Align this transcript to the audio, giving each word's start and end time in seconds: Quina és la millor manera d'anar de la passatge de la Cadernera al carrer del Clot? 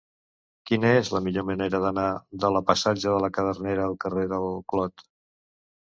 Quina 0.69 0.89
és 1.01 1.11
la 1.15 1.21
millor 1.25 1.45
manera 1.51 1.83
d'anar 1.85 2.07
de 2.47 2.53
la 2.57 2.63
passatge 2.73 3.09
de 3.15 3.23
la 3.27 3.33
Cadernera 3.39 3.89
al 3.91 3.97
carrer 4.07 4.29
del 4.37 4.51
Clot? 4.75 5.11